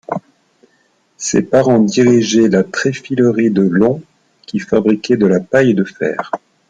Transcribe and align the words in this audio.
Ses 1.17 1.43
parents 1.43 1.77
dirigeaient 1.77 2.47
la 2.49 2.63
tréfilerie 2.63 3.51
de 3.51 3.61
Long 3.61 4.01
qui 4.47 4.57
fabriquait 4.57 5.15
de 5.15 5.27
la 5.27 5.39
paille 5.39 5.75
de 5.75 5.83
fer. 5.83 6.31